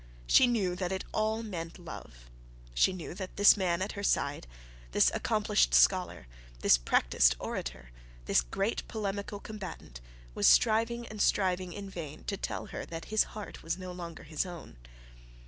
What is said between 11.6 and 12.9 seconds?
in vain to tell her